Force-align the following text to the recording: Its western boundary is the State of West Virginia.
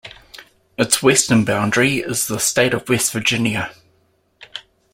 Its 0.79 1.03
western 1.03 1.45
boundary 1.45 1.97
is 1.99 2.25
the 2.25 2.39
State 2.39 2.73
of 2.73 2.89
West 2.89 3.11
Virginia. 3.13 3.71